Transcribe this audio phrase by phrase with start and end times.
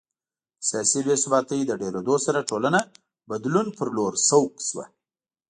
[0.57, 2.79] د سیاسي بې ثباتۍ له ډېرېدو سره ټولنه
[3.29, 4.85] بدلون په لور سوق شوه